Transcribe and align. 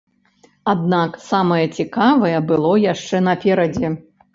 Аднак 0.73 1.19
самае 1.29 1.61
цікавае 1.83 2.35
было 2.49 2.77
яшчэ 2.93 3.27
наперадзе. 3.33 3.99